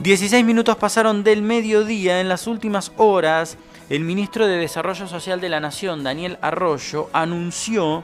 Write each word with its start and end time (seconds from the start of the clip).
16 0.00 0.46
minutos 0.46 0.76
pasaron 0.76 1.22
del 1.22 1.42
mediodía. 1.42 2.22
En 2.22 2.30
las 2.30 2.46
últimas 2.46 2.90
horas, 2.96 3.58
el 3.90 4.02
ministro 4.02 4.46
de 4.46 4.56
Desarrollo 4.56 5.06
Social 5.06 5.42
de 5.42 5.50
la 5.50 5.60
Nación, 5.60 6.02
Daniel 6.02 6.38
Arroyo, 6.40 7.10
anunció 7.12 8.02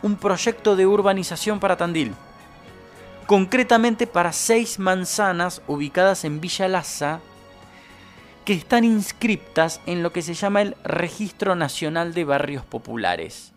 un 0.00 0.16
proyecto 0.16 0.74
de 0.74 0.86
urbanización 0.86 1.60
para 1.60 1.76
Tandil. 1.76 2.14
Concretamente 3.26 4.06
para 4.06 4.32
seis 4.32 4.78
manzanas 4.78 5.60
ubicadas 5.66 6.24
en 6.24 6.40
Villa 6.40 6.66
Laza, 6.66 7.20
que 8.46 8.54
están 8.54 8.84
inscriptas 8.84 9.82
en 9.84 10.02
lo 10.02 10.14
que 10.14 10.22
se 10.22 10.32
llama 10.32 10.62
el 10.62 10.76
Registro 10.82 11.56
Nacional 11.56 12.14
de 12.14 12.24
Barrios 12.24 12.64
Populares. 12.64 13.53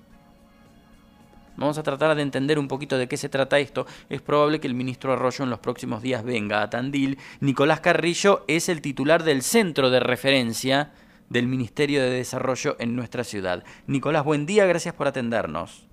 Vamos 1.58 1.80
a 1.80 1.84
tratar 1.84 2.16
de 2.16 2.22
entender 2.22 2.60
un 2.60 2.68
poquito 2.68 3.00
de 3.00 3.08
qué 3.08 3.18
se 3.18 3.30
trata 3.30 3.58
esto. 3.58 3.88
Es 4.10 4.22
probable 4.22 4.60
que 4.60 4.68
el 4.68 4.76
ministro 4.76 5.12
Arroyo 5.12 5.44
en 5.44 5.50
los 5.50 5.60
próximos 5.60 6.04
días 6.04 6.24
venga 6.24 6.62
a 6.62 6.70
Tandil. 6.70 7.18
Nicolás 7.40 7.80
Carrillo 7.80 8.46
es 8.48 8.70
el 8.70 8.82
titular 8.82 9.24
del 9.24 9.42
centro 9.42 9.90
de 9.90 10.00
referencia 10.00 10.92
del 11.30 11.48
Ministerio 11.48 12.02
de 12.02 12.12
Desarrollo 12.12 12.76
en 12.80 12.96
nuestra 12.96 13.24
ciudad. 13.24 13.64
Nicolás, 13.88 14.24
buen 14.24 14.46
día, 14.46 14.68
gracias 14.68 14.94
por 14.94 15.08
atendernos. 15.08 15.88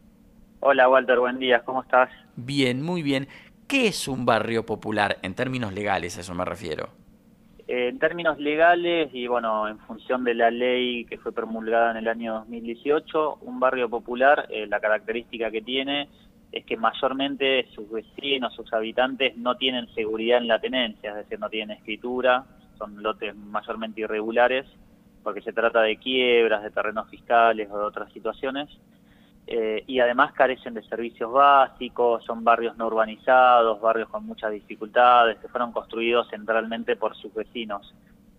Hola 0.60 0.88
Walter, 0.88 1.19
buen 1.19 1.38
día, 1.38 1.62
¿cómo 1.64 1.83
estás? 1.83 2.10
Bien, 2.36 2.83
muy 2.83 3.02
bien. 3.02 3.27
¿Qué 3.66 3.86
es 3.88 4.06
un 4.06 4.27
barrio 4.27 4.66
popular 4.66 5.19
en 5.22 5.34
términos 5.34 5.72
legales? 5.72 6.19
A 6.19 6.20
eso 6.20 6.34
me 6.34 6.44
refiero. 6.44 7.03
Eh, 7.66 7.88
en 7.88 7.98
términos 7.98 8.38
legales 8.38 9.09
y 9.14 9.27
bueno, 9.27 9.66
en 9.68 9.78
función 9.80 10.22
de 10.22 10.34
la 10.34 10.50
ley 10.50 11.06
que 11.06 11.16
fue 11.16 11.32
promulgada 11.32 11.92
en 11.92 11.96
el 11.96 12.09
año 12.09 12.34
2018, 12.34 13.38
un 13.42 13.59
barrio 13.59 13.88
popular, 13.88 14.46
eh, 14.50 14.66
la 14.66 14.80
característica 14.80 15.50
que 15.50 15.62
tiene 15.62 16.08
es 16.52 16.64
que 16.66 16.77
mayormente 16.77 17.66
sus 17.74 17.91
vecinos, 17.91 18.55
sus 18.55 18.72
habitantes 18.72 19.36
no 19.36 19.56
tienen 19.56 19.88
seguridad 19.95 20.38
en 20.38 20.48
la 20.48 20.60
tenencia, 20.60 21.10
es 21.10 21.16
decir, 21.16 21.41
no 21.41 21.48
tienen 21.48 21.78
escritura, 21.78 22.45
son 22.78 23.02
lotes 23.02 23.34
mayormente 23.34 24.03
irregulares, 24.03 24.66
porque 25.22 25.41
se 25.41 25.53
trata 25.53 25.81
de 25.81 25.97
quiebras, 25.97 26.62
de 26.62 26.70
terrenos 26.70 27.08
fiscales 27.08 27.69
o 27.70 27.78
de 27.78 27.84
otras 27.84 28.12
situaciones. 28.12 28.69
Eh, 29.47 29.84
y 29.87 30.00
además 30.00 30.33
carecen 30.33 30.73
de 30.73 30.83
servicios 30.84 31.31
básicos, 31.31 32.25
son 32.25 32.45
barrios 32.45 32.78
no 32.78 32.87
urbanizados, 32.87 33.78
barrios 33.81 34.09
con 34.09 34.25
muchas 34.25 34.53
dificultades, 34.53 35.39
que 35.39 35.48
fueron 35.48 35.73
construidos 35.73 36.28
centralmente 36.31 36.97
por 36.97 37.14
sus 37.17 37.34
vecinos. 37.34 37.95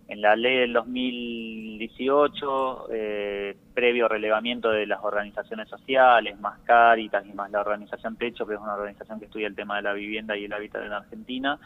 En 0.08 0.20
la 0.20 0.36
ley 0.36 0.58
del 0.58 0.72
2018, 0.72 2.86
eh, 2.92 3.56
previo 3.74 4.06
relevamiento 4.08 4.70
de 4.70 4.86
las 4.86 5.02
organizaciones 5.02 5.68
sociales, 5.68 6.38
más 6.40 6.60
Caritas 6.60 7.26
y 7.26 7.32
más 7.32 7.50
la 7.50 7.60
organización 7.60 8.16
Techo, 8.16 8.46
que 8.46 8.54
es 8.54 8.60
una 8.60 8.74
organización 8.74 9.18
que 9.18 9.26
estudia 9.26 9.48
el 9.48 9.56
tema 9.56 9.76
de 9.76 9.82
la 9.82 9.92
vivienda 9.92 10.36
y 10.36 10.44
el 10.44 10.52
hábitat 10.52 10.84
en 10.84 10.92
Argentina, 10.92 11.58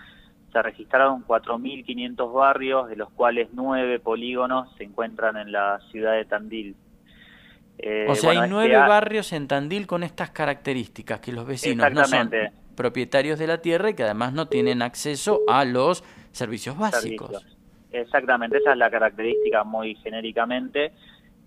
se 0.53 0.63
registraron 0.63 1.25
4.500 1.27 2.33
barrios, 2.33 2.89
de 2.89 2.97
los 2.97 3.11
cuales 3.11 3.51
nueve 3.53 4.01
polígonos 4.01 4.75
se 4.77 4.85
encuentran 4.85 5.37
en 5.37 5.53
la 5.53 5.79
ciudad 5.91 6.15
de 6.15 6.25
Tandil. 6.25 6.75
Eh, 7.83 8.07
o 8.09 8.15
sea, 8.15 8.31
hay 8.31 8.37
este 8.39 8.49
nueve 8.49 8.77
barrios 8.77 9.33
en 9.33 9.49
Tandil 9.49 9.87
con 9.87 10.03
estas 10.03 10.31
características, 10.31 11.21
que 11.21 11.33
los 11.33 11.47
vecinos 11.47 11.91
no 11.93 12.05
son 12.05 12.31
propietarios 12.77 13.39
de 13.39 13.47
la 13.47 13.63
tierra 13.63 13.91
y 13.91 13.95
que 13.95 14.03
además 14.03 14.33
no 14.33 14.49
tienen 14.49 14.83
acceso 14.83 15.41
a 15.49 15.65
los 15.65 16.05
servicios 16.33 16.79
básicos. 16.79 17.45
Exactamente, 17.93 18.59
esa 18.59 18.73
es 18.73 18.79
la 18.79 18.91
característica 18.91 19.65
muy 19.65 19.95
genéricamente. 19.97 20.93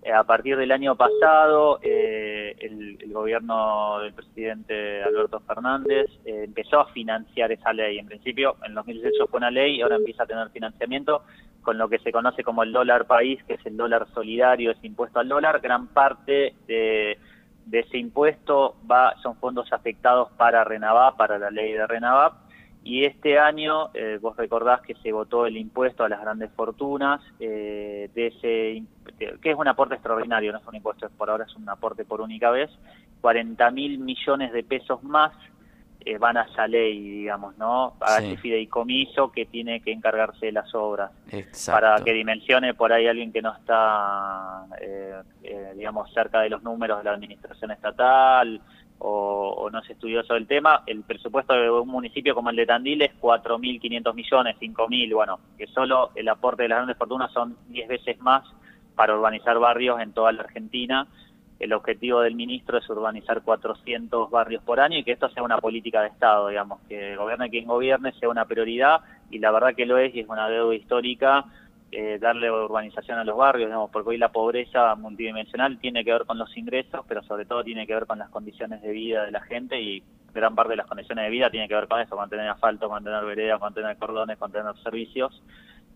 Eh, 0.04 0.12
a 0.12 0.22
partir 0.22 0.56
del 0.58 0.70
año 0.70 0.96
pasado, 0.96 1.78
eh, 1.82 2.54
el, 2.60 2.98
gobierno 3.10 4.00
del 4.00 4.12
presidente 4.12 5.02
Alberto 5.02 5.40
Fernández 5.40 6.10
empezó 6.24 6.80
a 6.80 6.86
financiar 6.88 7.52
esa 7.52 7.72
ley. 7.72 7.98
En 7.98 8.06
principio, 8.06 8.56
en 8.66 8.74
2018 8.74 9.28
fue 9.28 9.38
una 9.38 9.50
ley 9.50 9.80
ahora 9.80 9.96
empieza 9.96 10.24
a 10.24 10.26
tener 10.26 10.50
financiamiento 10.50 11.22
con 11.64 11.78
lo 11.78 11.88
que 11.88 11.98
se 11.98 12.12
conoce 12.12 12.44
como 12.44 12.62
el 12.62 12.72
dólar 12.72 13.06
país, 13.06 13.42
que 13.44 13.54
es 13.54 13.66
el 13.66 13.76
dólar 13.76 14.06
solidario, 14.14 14.70
ese 14.70 14.86
impuesto 14.86 15.18
al 15.18 15.28
dólar, 15.28 15.60
gran 15.60 15.88
parte 15.88 16.54
de, 16.68 17.18
ese 17.72 17.98
impuesto 17.98 18.76
va 18.88 19.14
son 19.22 19.36
fondos 19.36 19.72
afectados 19.72 20.30
para 20.36 20.62
Renavap, 20.62 21.16
para 21.16 21.38
la 21.38 21.50
ley 21.50 21.72
de 21.72 21.86
Renavap, 21.86 22.43
y 22.84 23.04
este 23.04 23.38
año, 23.38 23.90
eh, 23.94 24.18
vos 24.20 24.36
recordás 24.36 24.82
que 24.82 24.94
se 24.96 25.10
votó 25.10 25.46
el 25.46 25.56
impuesto 25.56 26.04
a 26.04 26.08
las 26.08 26.20
grandes 26.20 26.50
fortunas, 26.52 27.20
eh, 27.40 28.10
de 28.14 28.26
ese 28.26 28.82
que 29.40 29.50
es 29.50 29.56
un 29.56 29.68
aporte 29.68 29.94
extraordinario, 29.94 30.52
no 30.52 30.58
es 30.58 30.66
un 30.66 30.74
impuesto, 30.74 31.08
por 31.16 31.30
ahora 31.30 31.44
es 31.44 31.54
un 31.56 31.68
aporte 31.68 32.04
por 32.04 32.20
única 32.20 32.50
vez, 32.50 32.70
40 33.20 33.70
mil 33.70 33.98
millones 33.98 34.52
de 34.52 34.62
pesos 34.62 35.02
más 35.02 35.32
eh, 36.06 36.18
van 36.18 36.36
a 36.36 36.42
esa 36.42 36.66
ley, 36.66 37.00
digamos, 37.00 37.56
¿no? 37.56 37.94
A 38.00 38.18
ese 38.18 38.36
fideicomiso 38.36 39.32
que 39.32 39.46
tiene 39.46 39.80
que 39.80 39.90
encargarse 39.90 40.46
de 40.46 40.52
las 40.52 40.74
obras. 40.74 41.10
Para 41.66 41.96
que 42.04 42.12
dimensione 42.12 42.74
por 42.74 42.92
ahí 42.92 43.06
alguien 43.06 43.32
que 43.32 43.40
no 43.40 43.56
está, 43.56 44.66
eh, 44.82 45.22
eh, 45.42 45.72
digamos, 45.74 46.12
cerca 46.12 46.40
de 46.40 46.50
los 46.50 46.62
números 46.62 46.98
de 46.98 47.04
la 47.04 47.12
administración 47.12 47.70
estatal 47.70 48.60
o, 49.56 49.70
no 49.70 49.80
es 49.80 49.90
estudioso 49.90 50.34
del 50.34 50.46
tema, 50.46 50.82
el 50.86 51.02
presupuesto 51.02 51.54
de 51.54 51.70
un 51.70 51.88
municipio 51.88 52.34
como 52.34 52.50
el 52.50 52.56
de 52.56 52.66
Tandil 52.66 53.02
es 53.02 53.12
4.500 53.20 54.14
millones, 54.14 54.56
5.000, 54.60 55.14
bueno, 55.14 55.38
que 55.56 55.66
solo 55.68 56.10
el 56.14 56.28
aporte 56.28 56.64
de 56.64 56.68
las 56.68 56.78
grandes 56.78 56.96
fortunas 56.96 57.32
son 57.32 57.56
10 57.68 57.88
veces 57.88 58.20
más 58.20 58.44
para 58.94 59.14
urbanizar 59.14 59.58
barrios 59.58 60.00
en 60.00 60.12
toda 60.12 60.32
la 60.32 60.42
Argentina. 60.42 61.06
El 61.58 61.72
objetivo 61.72 62.20
del 62.20 62.34
ministro 62.34 62.78
es 62.78 62.88
urbanizar 62.90 63.42
400 63.42 64.30
barrios 64.30 64.62
por 64.62 64.80
año 64.80 64.98
y 64.98 65.04
que 65.04 65.12
esto 65.12 65.28
sea 65.30 65.42
una 65.42 65.58
política 65.58 66.02
de 66.02 66.08
Estado, 66.08 66.48
digamos, 66.48 66.80
que 66.88 67.16
gobierne 67.16 67.48
quien 67.48 67.66
gobierne 67.66 68.12
sea 68.12 68.28
una 68.28 68.44
prioridad 68.44 69.00
y 69.30 69.38
la 69.38 69.50
verdad 69.50 69.74
que 69.74 69.86
lo 69.86 69.98
es 69.98 70.14
y 70.14 70.20
es 70.20 70.28
una 70.28 70.48
deuda 70.48 70.74
histórica 70.74 71.44
eh, 71.96 72.18
darle 72.18 72.50
urbanización 72.50 73.18
a 73.18 73.24
los 73.24 73.36
barrios, 73.36 73.68
digamos, 73.68 73.90
porque 73.90 74.10
hoy 74.10 74.18
la 74.18 74.32
pobreza 74.32 74.94
multidimensional 74.96 75.78
tiene 75.78 76.04
que 76.04 76.12
ver 76.12 76.24
con 76.24 76.38
los 76.38 76.56
ingresos, 76.56 77.04
pero 77.06 77.22
sobre 77.22 77.46
todo 77.46 77.62
tiene 77.62 77.86
que 77.86 77.94
ver 77.94 78.06
con 78.06 78.18
las 78.18 78.30
condiciones 78.30 78.82
de 78.82 78.90
vida 78.90 79.24
de 79.24 79.30
la 79.30 79.40
gente 79.42 79.80
y 79.80 80.02
gran 80.34 80.56
parte 80.56 80.70
de 80.72 80.78
las 80.78 80.86
condiciones 80.86 81.24
de 81.24 81.30
vida 81.30 81.50
tiene 81.50 81.68
que 81.68 81.74
ver 81.74 81.86
con 81.86 82.00
eso, 82.00 82.16
con 82.16 82.28
tener 82.28 82.48
asfalto, 82.48 82.88
con 82.88 83.04
tener 83.04 83.24
veredas, 83.24 83.60
con 83.60 83.72
tener 83.72 83.96
cordones, 83.96 84.36
con 84.38 84.50
tener 84.50 84.74
servicios 84.82 85.40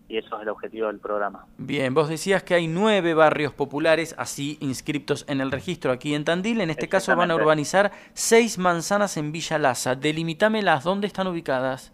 y 0.07 0.17
eso 0.17 0.37
es 0.37 0.41
el 0.41 0.49
objetivo 0.49 0.87
del 0.87 0.99
programa. 0.99 1.45
Bien, 1.57 1.93
vos 1.93 2.09
decías 2.09 2.43
que 2.43 2.55
hay 2.55 2.67
nueve 2.67 3.13
barrios 3.13 3.53
populares 3.53 4.15
así 4.17 4.57
inscriptos 4.61 5.25
en 5.27 5.41
el 5.41 5.51
registro 5.51 5.91
aquí 5.91 6.15
en 6.15 6.23
Tandil. 6.23 6.61
En 6.61 6.69
este 6.69 6.89
caso 6.89 7.15
van 7.15 7.29
a 7.29 7.35
urbanizar 7.35 7.91
seis 8.13 8.57
manzanas 8.57 9.17
en 9.17 9.31
Villa 9.31 9.59
Laza. 9.59 9.95
Delimitámelas, 9.95 10.83
¿dónde 10.83 11.07
están 11.07 11.27
ubicadas? 11.27 11.93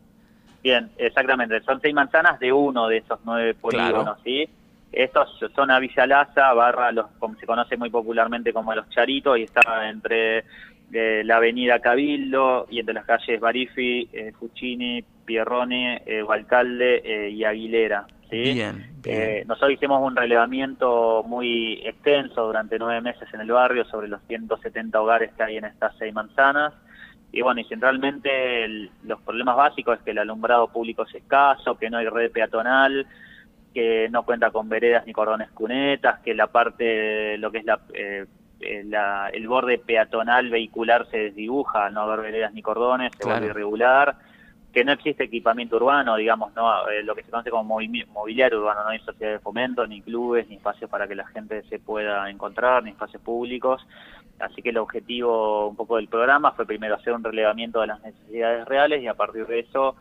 Bien, 0.65 0.89
exactamente. 0.97 1.61
Son 1.61 1.79
seis 1.79 1.93
manzanas 1.93 2.39
de 2.39 2.51
uno 2.51 2.87
de 2.87 2.97
esos 2.97 3.19
nueve 3.23 3.53
polígonos, 3.53 4.17
¿sí? 4.23 4.49
Estos 4.91 5.37
son 5.55 5.69
a 5.69 5.77
Villa 5.77 6.07
Laza, 6.07 6.51
barra, 6.53 6.91
los, 6.91 7.05
como 7.19 7.35
se 7.35 7.45
conoce 7.45 7.77
muy 7.77 7.91
popularmente 7.91 8.51
como 8.51 8.73
Los 8.73 8.89
Charitos, 8.89 9.37
y 9.37 9.43
está 9.43 9.87
entre 9.87 10.43
eh, 10.91 11.21
la 11.23 11.35
avenida 11.35 11.77
Cabildo 11.77 12.65
y 12.71 12.79
entre 12.79 12.95
las 12.95 13.05
calles 13.05 13.39
Barifi, 13.39 14.09
eh, 14.11 14.31
Fuccini, 14.39 15.03
Pierrone, 15.23 16.01
eh, 16.03 16.25
Alcalde 16.27 17.03
eh, 17.05 17.29
y 17.29 17.43
Aguilera. 17.43 18.07
Bien, 18.31 18.91
eh, 19.05 19.43
nosotros 19.45 19.73
hicimos 19.73 20.01
un 20.01 20.15
relevamiento 20.15 21.23
muy 21.27 21.79
extenso 21.85 22.47
durante 22.47 22.79
nueve 22.79 23.01
meses 23.01 23.31
en 23.35 23.41
el 23.41 23.51
barrio 23.51 23.85
sobre 23.85 24.07
los 24.07 24.19
170 24.23 24.99
hogares 24.99 25.31
que 25.37 25.43
hay 25.43 25.57
en 25.57 25.65
estas 25.65 25.95
seis 25.99 26.11
manzanas. 26.11 26.73
Y 27.35 27.41
bueno, 27.41 27.59
y 27.59 27.65
centralmente 27.65 28.65
los 29.03 29.19
problemas 29.19 29.57
básicos 29.57 29.97
es 29.97 30.03
que 30.05 30.11
el 30.11 30.19
alumbrado 30.19 30.69
público 30.69 31.03
es 31.03 31.15
escaso, 31.15 31.77
que 31.77 31.89
no 31.89 31.97
hay 31.97 32.07
red 32.07 32.31
peatonal, 32.31 33.05
que 33.73 34.07
no 34.09 34.23
cuenta 34.23 34.51
con 34.51 34.69
veredas 34.69 35.05
ni 35.05 35.11
cordones 35.11 35.51
cunetas, 35.51 36.21
que 36.21 36.33
la 36.33 36.47
parte, 36.47 37.37
lo 37.37 37.51
que 37.51 37.57
es 37.57 37.65
la, 37.65 37.81
eh, 37.93 38.25
el 38.61 39.47
borde 39.49 39.79
peatonal 39.79 40.49
vehicular 40.49 41.07
se 41.11 41.17
desdibuja 41.17 41.89
no 41.89 42.03
haber 42.03 42.21
veredas 42.21 42.53
ni 42.53 42.61
cordones, 42.61 43.11
se 43.19 43.27
vuelve 43.27 43.47
irregular 43.47 44.15
que 44.75 44.83
no 44.83 44.91
existe 44.91 45.23
equipamiento 45.23 45.77
urbano, 45.77 46.17
digamos, 46.17 46.53
no 46.53 46.89
eh, 46.89 47.01
lo 47.01 47.15
que 47.15 47.23
se 47.23 47.31
conoce 47.31 47.49
como 47.49 47.63
mobiliario 47.63 48.59
urbano, 48.59 48.83
no 48.83 48.89
hay 48.89 48.99
sociedades 48.99 49.39
de 49.39 49.43
fomento, 49.43 49.87
ni 49.87 50.01
clubes, 50.01 50.49
ni 50.49 50.55
espacios 50.55 50.89
para 50.89 51.07
que 51.07 51.15
la 51.15 51.25
gente 51.27 51.63
se 51.69 51.79
pueda 51.79 52.29
encontrar, 52.29 52.83
ni 52.83 52.89
espacios 52.89 53.21
públicos. 53.21 53.87
Así 54.37 54.61
que 54.61 54.71
el 54.71 54.77
objetivo 54.77 55.69
un 55.69 55.77
poco 55.77 55.95
del 55.95 56.09
programa 56.09 56.51
fue 56.51 56.65
primero 56.65 56.95
hacer 56.95 57.13
un 57.13 57.23
relevamiento 57.23 57.79
de 57.79 57.87
las 57.87 58.03
necesidades 58.03 58.65
reales 58.67 59.01
y 59.01 59.07
a 59.07 59.13
partir 59.13 59.47
de 59.47 59.59
eso 59.59 59.95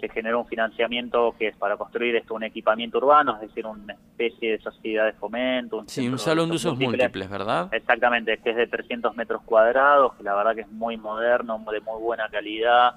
se 0.00 0.08
generó 0.08 0.40
un 0.40 0.46
financiamiento 0.48 1.36
que 1.38 1.46
es 1.46 1.56
para 1.56 1.76
construir 1.76 2.16
esto 2.16 2.34
un 2.34 2.42
equipamiento 2.42 2.98
urbano, 2.98 3.36
es 3.36 3.42
decir, 3.42 3.64
una 3.64 3.92
especie 3.92 4.50
de 4.50 4.58
sociedad 4.58 5.06
de 5.06 5.12
fomento. 5.12 5.78
Un 5.78 5.88
sí, 5.88 6.08
un 6.08 6.18
salón 6.18 6.48
de 6.48 6.56
usos 6.56 6.76
múltiples, 6.76 7.30
¿verdad? 7.30 7.68
Exactamente, 7.72 8.36
que 8.38 8.50
es 8.50 8.56
de 8.56 8.66
300 8.66 9.16
metros 9.16 9.40
cuadrados, 9.42 10.14
que 10.14 10.24
la 10.24 10.34
verdad 10.34 10.56
que 10.56 10.62
es 10.62 10.72
muy 10.72 10.96
moderno, 10.96 11.64
de 11.70 11.80
muy 11.80 12.02
buena 12.02 12.28
calidad, 12.28 12.96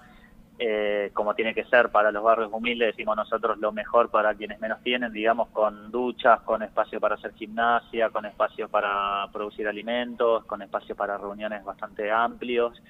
eh, 0.62 1.12
como 1.14 1.36
tiene 1.36 1.54
que 1.54 1.64
ser 1.64 1.90
para 1.90 2.12
los 2.12 2.22
barrios 2.22 2.50
humildes, 2.52 2.90
decimos 2.90 3.16
nosotros 3.16 3.58
lo 3.60 3.72
mejor 3.72 4.10
para 4.10 4.36
quienes 4.36 4.60
menos 4.60 4.82
tienen, 4.84 5.14
digamos, 5.14 5.48
con 5.50 5.90
duchas, 5.90 6.42
con 6.42 6.62
espacio 6.62 7.00
para 7.00 7.16
hacer 7.16 7.34
gimnasia, 7.34 8.10
con 8.10 8.26
espacio 8.26 8.68
para 8.68 9.26
producir 9.32 9.70
alimentos, 9.70 10.44
con 10.44 10.62
espacio 10.62 10.98
para 10.98 11.18
reuniones 11.18 11.64
bastante 11.64 12.12
amplios. 12.12 12.82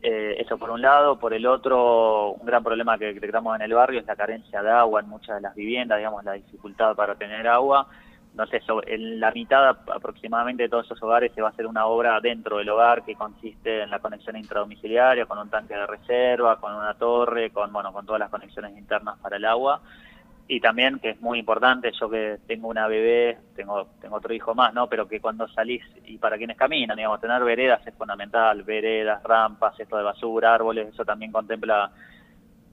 Eh, 0.00 0.36
eso 0.40 0.56
por 0.56 0.70
un 0.70 0.80
lado. 0.80 1.18
Por 1.18 1.34
el 1.34 1.46
otro, 1.46 2.30
un 2.30 2.46
gran 2.46 2.64
problema 2.64 2.96
que 2.96 3.12
detectamos 3.12 3.54
en 3.56 3.62
el 3.62 3.74
barrio 3.74 4.00
es 4.00 4.06
la 4.06 4.16
carencia 4.16 4.62
de 4.62 4.70
agua 4.70 5.00
en 5.00 5.08
muchas 5.08 5.36
de 5.36 5.42
las 5.42 5.54
viviendas, 5.54 5.98
digamos, 5.98 6.24
la 6.24 6.32
dificultad 6.32 6.96
para 6.96 7.14
tener 7.14 7.46
agua. 7.46 7.86
No 8.34 8.46
sé, 8.46 8.62
en 8.86 9.20
la 9.20 9.30
mitad 9.30 9.68
aproximadamente 9.94 10.62
de 10.62 10.68
todos 10.70 10.86
esos 10.86 11.02
hogares 11.02 11.32
se 11.34 11.42
va 11.42 11.48
a 11.48 11.50
hacer 11.50 11.66
una 11.66 11.84
obra 11.84 12.18
dentro 12.20 12.58
del 12.58 12.68
hogar 12.70 13.04
que 13.04 13.14
consiste 13.14 13.82
en 13.82 13.90
la 13.90 13.98
conexión 13.98 14.36
intradomiciliaria, 14.36 15.26
con 15.26 15.38
un 15.38 15.50
tanque 15.50 15.74
de 15.74 15.86
reserva, 15.86 16.58
con 16.58 16.74
una 16.74 16.94
torre, 16.94 17.50
con, 17.50 17.70
bueno, 17.72 17.92
con 17.92 18.06
todas 18.06 18.20
las 18.20 18.30
conexiones 18.30 18.76
internas 18.76 19.18
para 19.18 19.36
el 19.36 19.44
agua. 19.44 19.82
Y 20.48 20.60
también 20.60 20.98
que 20.98 21.10
es 21.10 21.20
muy 21.20 21.38
importante 21.38 21.92
yo 21.98 22.08
que 22.08 22.38
tengo 22.46 22.68
una 22.68 22.86
bebé 22.88 23.38
tengo 23.54 23.88
tengo 24.00 24.16
otro 24.16 24.34
hijo 24.34 24.54
más 24.54 24.74
no 24.74 24.88
pero 24.88 25.06
que 25.06 25.20
cuando 25.20 25.46
salís 25.48 25.82
y 26.04 26.18
para 26.18 26.36
quienes 26.36 26.56
caminan 26.56 26.96
digamos 26.96 27.20
tener 27.20 27.42
veredas 27.44 27.86
es 27.86 27.94
fundamental 27.94 28.62
veredas 28.64 29.22
rampas 29.22 29.78
esto 29.78 29.96
de 29.96 30.02
basura 30.02 30.52
árboles 30.52 30.88
eso 30.88 31.04
también 31.04 31.30
contempla 31.30 31.92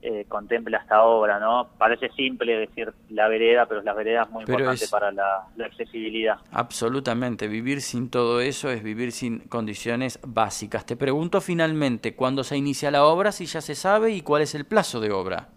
eh, 0.02 0.24
contempla 0.28 0.78
esta 0.78 1.02
obra 1.02 1.38
no 1.38 1.68
parece 1.78 2.08
simple 2.10 2.56
decir 2.56 2.92
la 3.10 3.28
vereda 3.28 3.66
pero 3.66 3.82
la 3.82 3.92
vereda 3.92 4.22
es 4.22 4.30
muy 4.30 4.42
importante 4.42 4.86
para 4.90 5.12
la, 5.12 5.46
la 5.56 5.66
accesibilidad. 5.66 6.38
Absolutamente. 6.52 7.48
Vivir 7.48 7.80
sin 7.80 8.10
todo 8.10 8.40
eso 8.40 8.70
es 8.70 8.82
vivir 8.82 9.12
sin 9.12 9.40
condiciones 9.40 10.18
básicas. 10.26 10.86
Te 10.86 10.96
pregunto 10.96 11.40
finalmente 11.40 12.14
cuándo 12.14 12.44
se 12.44 12.56
inicia 12.56 12.90
la 12.90 13.04
obra 13.04 13.32
si 13.32 13.46
ya 13.46 13.60
se 13.60 13.74
sabe 13.74 14.12
y 14.12 14.22
cuál 14.22 14.42
es 14.42 14.54
el 14.54 14.64
plazo 14.64 15.00
de 15.00 15.10
obra 15.10 15.48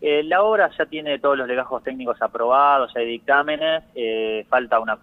eh, 0.00 0.22
la 0.22 0.42
obra 0.42 0.70
ya 0.78 0.86
tiene 0.86 1.18
todos 1.18 1.36
los 1.36 1.48
legajos 1.48 1.82
técnicos 1.82 2.20
aprobados, 2.22 2.94
hay 2.96 3.06
dictámenes, 3.06 3.82
eh, 3.94 4.46
falta 4.48 4.78
una, 4.78 4.98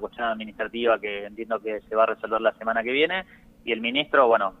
cuestión 0.00 0.26
administrativa 0.26 0.98
que 0.98 1.26
entiendo 1.26 1.60
que 1.60 1.82
se 1.82 1.94
va 1.94 2.04
a 2.04 2.06
resolver 2.06 2.40
la 2.40 2.52
semana 2.54 2.82
que 2.82 2.92
viene 2.92 3.26
y 3.64 3.72
el 3.72 3.80
ministro, 3.80 4.26
bueno, 4.26 4.54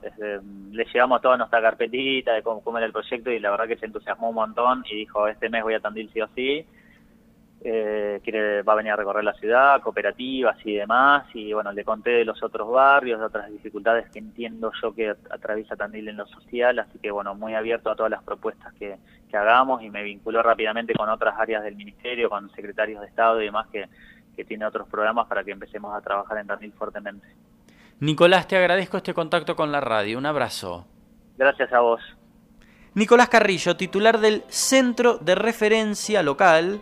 le 0.70 0.84
llevamos 0.92 1.20
toda 1.20 1.36
nuestra 1.36 1.60
carpetita 1.60 2.34
de 2.34 2.42
cómo, 2.42 2.62
cómo, 2.62 2.78
era 2.78 2.86
el 2.86 2.92
proyecto 2.92 3.30
y 3.30 3.40
la 3.40 3.50
verdad 3.50 3.66
que 3.66 3.76
se 3.76 3.86
entusiasmó 3.86 4.28
un 4.28 4.36
montón 4.36 4.84
y 4.90 4.96
dijo, 4.96 5.26
este 5.26 5.48
mes 5.48 5.62
voy 5.62 5.74
a 5.74 5.80
Tandil 5.80 6.10
sí 6.12 6.20
o 6.20 6.28
sí 6.34 6.66
eh, 7.64 8.20
quiere, 8.24 8.62
va 8.62 8.72
a 8.72 8.76
venir 8.76 8.92
a 8.92 8.96
recorrer 8.96 9.22
la 9.22 9.34
ciudad, 9.34 9.80
cooperativas 9.80 10.56
y 10.64 10.74
demás, 10.74 11.26
y 11.32 11.52
bueno, 11.52 11.70
le 11.72 11.84
conté 11.84 12.10
de 12.10 12.24
los 12.24 12.42
otros 12.42 12.68
barrios, 12.68 13.20
de 13.20 13.26
otras 13.26 13.50
dificultades 13.50 14.10
que 14.10 14.18
entiendo 14.18 14.72
yo 14.82 14.92
que 14.92 15.14
atraviesa 15.30 15.76
Tandil 15.76 16.08
en 16.08 16.16
lo 16.16 16.26
social, 16.26 16.78
así 16.80 16.98
que 16.98 17.10
bueno, 17.10 17.34
muy 17.36 17.54
abierto 17.54 17.90
a 17.90 17.94
todas 17.94 18.10
las 18.10 18.22
propuestas 18.24 18.72
que, 18.74 18.96
que 19.30 19.36
hagamos 19.36 19.82
y 19.82 19.90
me 19.90 20.02
vinculó 20.02 20.42
rápidamente 20.42 20.92
con 20.94 21.08
otras 21.08 21.38
áreas 21.38 21.62
del 21.62 21.76
ministerio, 21.76 22.28
con 22.28 22.50
secretarios 22.50 23.00
de 23.00 23.06
Estado 23.06 23.40
y 23.40 23.44
demás 23.44 23.68
que, 23.68 23.88
que 24.34 24.44
tiene 24.44 24.66
otros 24.66 24.88
programas 24.88 25.28
para 25.28 25.44
que 25.44 25.52
empecemos 25.52 25.94
a 25.94 26.00
trabajar 26.00 26.38
en 26.38 26.48
Tandil 26.48 26.72
fuertemente. 26.72 27.28
Nicolás, 28.00 28.48
te 28.48 28.56
agradezco 28.56 28.96
este 28.96 29.14
contacto 29.14 29.56
con 29.56 29.72
la 29.72 29.80
radio, 29.80 30.18
un 30.18 30.26
abrazo. 30.26 30.86
Gracias 31.36 31.72
a 31.72 31.80
vos. 31.80 32.00
Nicolás 32.94 33.28
Carrillo, 33.28 33.76
titular 33.76 34.18
del 34.18 34.44
Centro 34.48 35.16
de 35.18 35.34
Referencia 35.34 36.22
Local 36.22 36.80